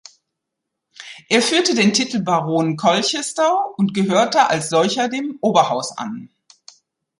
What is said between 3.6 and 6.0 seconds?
und gehörte als solcher dem Oberhaus